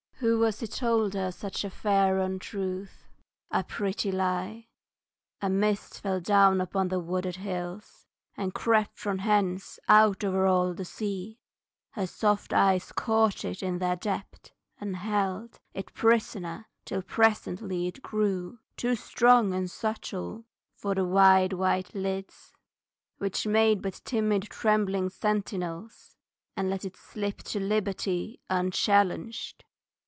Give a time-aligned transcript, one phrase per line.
[0.23, 3.07] _Who was it told Her such a fair untruth
[3.49, 4.67] a pretty lie?
[5.41, 8.05] A mist fell down upon the wooded hills,
[8.37, 11.39] And crept from thence out over all the sea,
[11.93, 18.03] Her soft eyes caught it in their depth and held It prisoner, till presently it
[18.03, 20.45] grew Too strong and subtle
[20.75, 22.53] for the wide white lids
[23.17, 26.15] Which made but timid trembling sentinels,
[26.55, 29.65] And let it slip to liberty unchallenged.